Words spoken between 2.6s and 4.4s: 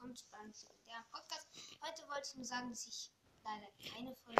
dass ich leider keine Folge